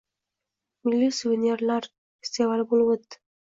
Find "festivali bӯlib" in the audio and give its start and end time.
2.21-2.89